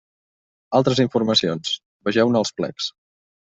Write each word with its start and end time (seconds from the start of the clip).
Altres 0.79 1.03
informacions: 1.03 1.77
vegeu-ne 2.11 2.45
els 2.45 2.57
plecs. 2.61 2.93